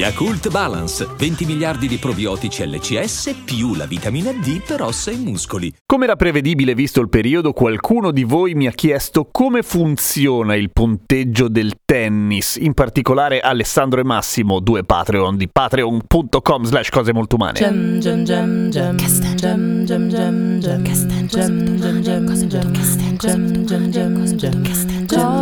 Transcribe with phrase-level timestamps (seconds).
[0.00, 5.70] Yakult Balance, 20 miliardi di probiotici LCS più la vitamina D per ossa e muscoli.
[5.84, 10.70] Come era prevedibile visto il periodo, qualcuno di voi mi ha chiesto come funziona il
[10.72, 17.34] punteggio del tennis, in particolare Alessandro e Massimo, due Patreon di patreon.com slash cose molto
[17.34, 17.58] umane.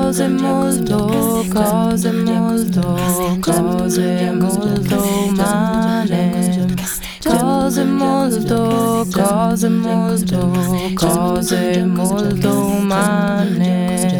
[0.08, 2.98] Cose molto, cose molto,
[3.40, 6.74] cose molto umane.
[7.22, 10.50] Cose molto, cose molto,
[10.94, 14.17] cose molto umane.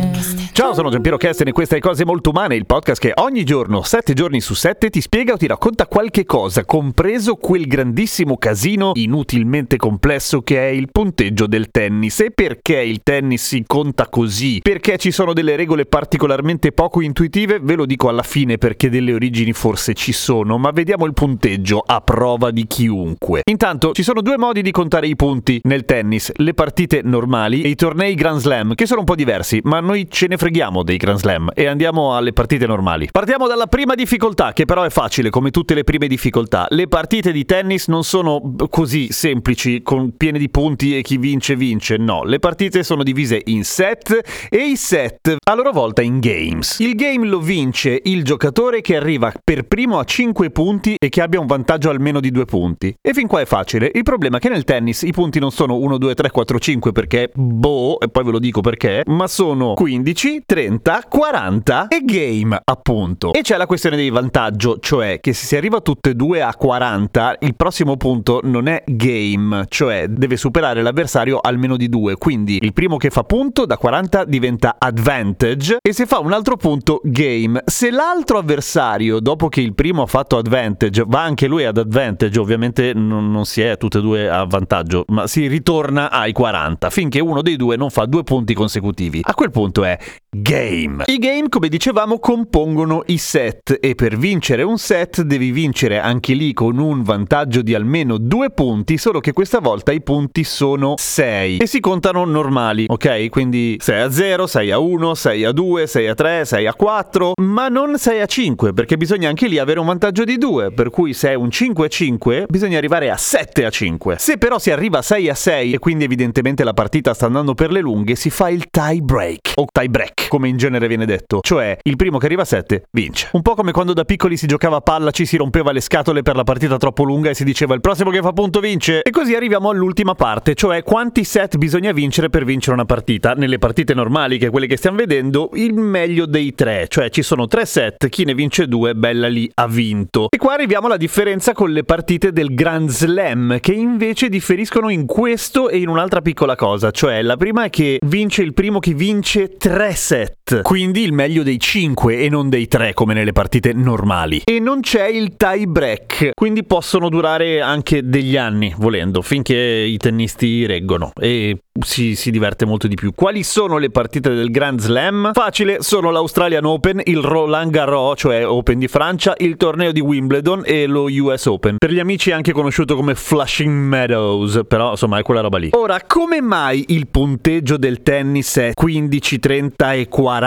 [0.58, 3.82] Ciao, sono Giampiero Kesten e questa è Cose Molto Umane, il podcast che ogni giorno,
[3.82, 8.90] sette giorni su sette, ti spiega o ti racconta qualche cosa, compreso quel grandissimo casino
[8.94, 12.18] inutilmente complesso che è il punteggio del tennis.
[12.18, 14.58] E perché il tennis si conta così?
[14.60, 17.60] Perché ci sono delle regole particolarmente poco intuitive?
[17.62, 21.84] Ve lo dico alla fine perché delle origini forse ci sono, ma vediamo il punteggio
[21.86, 23.42] a prova di chiunque.
[23.44, 27.68] Intanto, ci sono due modi di contare i punti nel tennis, le partite normali e
[27.68, 30.96] i tornei Grand Slam, che sono un po' diversi, ma noi ce ne freghiamo dei
[30.96, 33.08] Grand Slam e andiamo alle partite normali.
[33.12, 36.66] Partiamo dalla prima difficoltà, che però è facile come tutte le prime difficoltà.
[36.70, 41.54] Le partite di tennis non sono così semplici, con piene di punti e chi vince
[41.54, 42.24] vince, no.
[42.24, 46.78] Le partite sono divise in set e i set a loro volta in games.
[46.78, 51.20] Il game lo vince il giocatore che arriva per primo a 5 punti e che
[51.20, 52.94] abbia un vantaggio almeno di 2 punti.
[53.02, 53.90] E fin qua è facile.
[53.92, 56.92] Il problema è che nel tennis i punti non sono 1, 2, 3, 4, 5
[56.92, 62.60] perché boh, e poi ve lo dico perché, ma sono 15, 30, 40 e game,
[62.64, 63.32] appunto.
[63.32, 66.54] E c'è la questione dei vantaggio, cioè che se si arriva tutte e due a
[66.54, 72.16] 40, il prossimo punto non è game, cioè deve superare l'avversario almeno di due.
[72.16, 76.56] Quindi il primo che fa punto da 40 diventa advantage e se fa un altro
[76.56, 77.62] punto game.
[77.66, 82.38] Se l'altro avversario, dopo che il primo ha fatto advantage, va anche lui ad advantage,
[82.38, 86.90] ovviamente non, non si è tutte e due a vantaggio, ma si ritorna ai 40
[86.90, 89.20] finché uno dei due non fa due punti consecutivi.
[89.22, 89.98] A quel punto è
[90.30, 91.04] game.
[91.06, 96.34] I game, come dicevamo, compongono i set e per vincere un set devi vincere anche
[96.34, 100.94] lì con un vantaggio di almeno due punti, solo che questa volta i punti sono
[100.96, 103.28] 6 e si contano normali, ok?
[103.28, 106.74] Quindi 6 a 0, 6 a 1, 6 a 2, 6 a 3, 6 a
[106.74, 110.72] 4, ma non 6 a 5, perché bisogna anche lì avere un vantaggio di 2,
[110.72, 114.16] per cui se è un 5 a 5 bisogna arrivare a 7 a 5.
[114.18, 117.54] Se però si arriva a 6 a 6 e quindi evidentemente la partita sta andando
[117.54, 121.06] per le lunghe, si fa il tie break o tie break, come in genere viene
[121.06, 123.28] detto, cioè il primo che arriva a 7 vince.
[123.32, 126.22] Un po' come quando da piccoli si giocava a palla, ci si rompeva le scatole
[126.22, 129.02] per la partita troppo lunga e si diceva il prossimo che fa punto vince.
[129.02, 133.32] E così arriviamo all'ultima parte, cioè quanti set bisogna vincere per vincere una partita.
[133.32, 137.22] Nelle partite normali, che è quelle che stiamo vedendo, il meglio dei tre, cioè ci
[137.22, 140.28] sono tre set, chi ne vince due, bella lì, ha vinto.
[140.30, 145.06] E qua arriviamo alla differenza con le partite del Grand Slam, che invece differiscono in
[145.06, 148.94] questo e in un'altra piccola cosa, cioè la prima è che vince il primo che
[148.94, 153.32] vince tre set, sätt quindi il meglio dei 5 e non dei 3 come nelle
[153.32, 154.42] partite normali.
[154.44, 159.96] E non c'è il tie break, quindi possono durare anche degli anni, volendo, finché i
[159.96, 163.12] tennisti reggono e si, si diverte molto di più.
[163.14, 165.30] Quali sono le partite del Grand Slam?
[165.32, 170.62] Facile, sono l'Australian Open, il Roland Garros, cioè Open di Francia, il torneo di Wimbledon
[170.64, 171.76] e lo US Open.
[171.78, 175.70] Per gli amici è anche conosciuto come Flushing Meadows, però insomma è quella roba lì.
[175.72, 180.37] Ora, come mai il punteggio del tennis è 15, 30 e 40,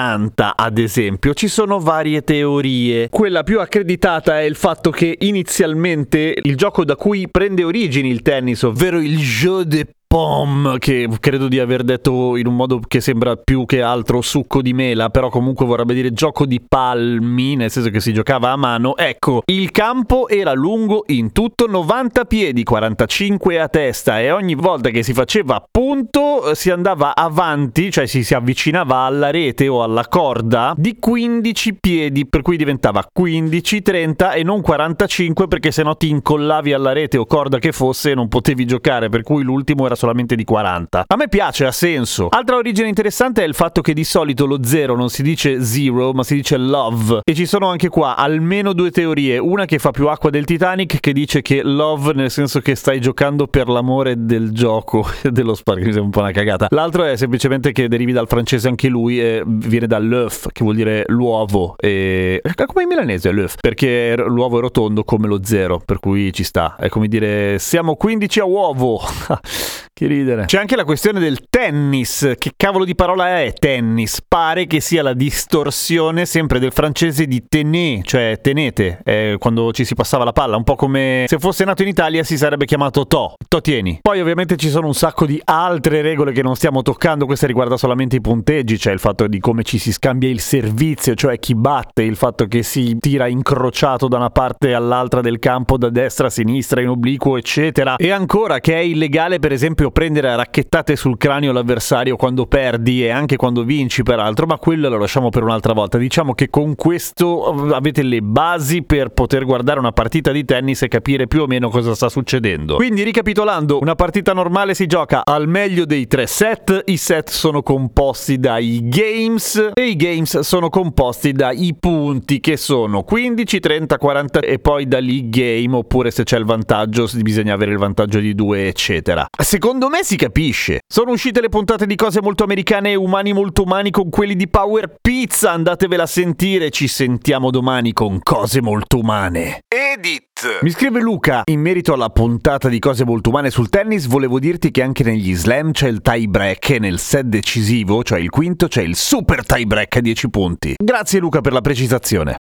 [0.56, 1.34] ad esempio?
[1.34, 3.09] Ci sono varie teorie.
[3.09, 8.22] Quella più accreditata è il fatto che inizialmente il gioco da cui prende origini il
[8.22, 12.99] tennis, ovvero il jeu de pom, che credo di aver detto in un modo che
[12.99, 17.71] sembra più che altro succo di mela, però comunque vorrebbe dire gioco di palmi, nel
[17.71, 18.97] senso che si giocava a mano.
[18.97, 24.89] Ecco, il campo era lungo in tutto 90 piedi, 45 a testa e ogni volta
[24.89, 30.09] che si faceva punto si andava avanti, cioè si, si avvicinava alla rete o alla
[30.09, 36.09] corda di 15 piedi, per cui diventava 15, 30 e non 45 perché sennò ti
[36.09, 40.00] incollavi alla rete o corda che fosse e non potevi giocare, per cui l'ultimo era
[40.01, 41.03] solamente di 40.
[41.06, 42.27] A me piace, ha senso.
[42.30, 46.12] Altra origine interessante è il fatto che di solito lo zero non si dice zero,
[46.12, 47.19] ma si dice love.
[47.24, 49.38] E ci sono anche qua almeno due teorie.
[49.38, 53.00] Una che fa più acqua del Titanic, che dice che love nel senso che stai
[53.00, 56.65] giocando per l'amore del gioco, dello spar, che mi sembra un po' una cagata.
[56.71, 61.03] L'altro è semplicemente che derivi dal francese anche lui e viene dall'œuf, che vuol dire
[61.09, 61.75] l'uovo.
[61.77, 66.44] E come in milanese l'œuf, perché l'uovo è rotondo come lo zero, per cui ci
[66.44, 66.75] sta.
[66.75, 69.00] È come dire siamo 15 a uovo.
[70.01, 70.45] Che ridere.
[70.45, 72.33] C'è anche la questione del tennis.
[72.36, 74.19] Che cavolo di parola è tennis?
[74.27, 79.86] Pare che sia la distorsione sempre del francese di tenez, cioè tenete, eh, quando ci
[79.86, 80.57] si passava la palla.
[80.57, 84.00] Un po' come se fosse nato in Italia si sarebbe chiamato to, to tieni.
[84.01, 87.27] Poi ovviamente ci sono un sacco di altre regole che non stiamo toccando.
[87.27, 91.13] Questa riguarda solamente i punteggi, cioè il fatto di come ci si scambia il servizio,
[91.13, 95.77] cioè chi batte, il fatto che si tira incrociato da una parte all'altra del campo,
[95.77, 97.98] da destra a sinistra, in obliquo, eccetera.
[97.98, 103.03] E ancora che è illegale per esempio prendere a racchettate sul cranio l'avversario quando perdi
[103.03, 105.97] e anche quando vinci peraltro, ma quello lo lasciamo per un'altra volta.
[105.97, 110.81] Diciamo che con questo eh, avete le basi per poter guardare una partita di tennis
[110.81, 112.75] e capire più o meno cosa sta succedendo.
[112.75, 117.61] Quindi ricapitolando, una partita normale si gioca al meglio dei tre set, i set sono
[117.61, 124.39] composti dai games e i games sono composti dai punti che sono 15, 30, 40
[124.39, 128.33] e poi da lì game oppure se c'è il vantaggio bisogna avere il vantaggio di
[128.35, 129.25] due eccetera.
[129.38, 130.81] Secondo Secondo me si capisce.
[130.88, 134.48] Sono uscite le puntate di cose molto americane e umani molto umani con quelli di
[134.48, 135.54] Power Pizza.
[135.54, 136.69] Andatevela a sentire.
[136.69, 139.62] Ci sentiamo domani con cose molto umane.
[139.68, 140.60] Edit.
[140.62, 144.69] Mi scrive Luca, in merito alla puntata di cose molto umane sul tennis, volevo dirti
[144.69, 148.68] che anche negli slam c'è il tie break e nel set decisivo, cioè il quinto,
[148.68, 150.75] c'è il super tie break a 10 punti.
[150.77, 152.36] Grazie Luca per la precisazione.